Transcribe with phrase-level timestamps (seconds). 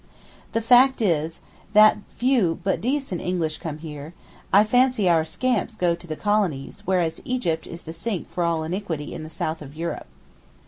[0.53, 1.41] The fact is
[1.73, 4.15] that few but decent English come here,
[4.51, 8.61] I fancy our scamps go to the colonies, whereas Egypt is the sink for all
[8.61, 10.07] the iniquity of the South of Europe.